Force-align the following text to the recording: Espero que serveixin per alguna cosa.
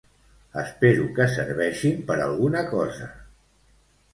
Espero 0.61 1.03
que 1.19 1.27
serveixin 1.35 2.01
per 2.09 2.17
alguna 2.25 2.65
cosa. 2.73 3.11